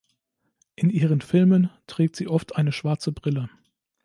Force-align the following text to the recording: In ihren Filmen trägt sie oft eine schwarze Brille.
In 0.75 0.89
ihren 0.89 1.21
Filmen 1.21 1.69
trägt 1.85 2.15
sie 2.15 2.27
oft 2.27 2.55
eine 2.55 2.71
schwarze 2.71 3.11
Brille. 3.11 3.51